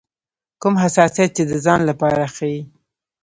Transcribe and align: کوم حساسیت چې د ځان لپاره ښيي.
کوم 0.61 0.75
حساسیت 0.83 1.29
چې 1.37 1.43
د 1.51 1.53
ځان 1.65 1.79
لپاره 1.89 2.23
ښيي. 2.35 2.61